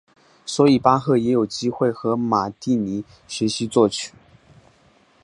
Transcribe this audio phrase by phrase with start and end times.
[0.47, 4.13] 所以巴赫也有机会跟马蒂尼学习作曲。